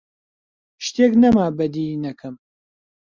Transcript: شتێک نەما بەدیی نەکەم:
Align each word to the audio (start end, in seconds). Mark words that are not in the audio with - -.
شتێک 0.85 1.13
نەما 1.21 1.47
بەدیی 1.57 2.01
نەکەم: 2.05 2.35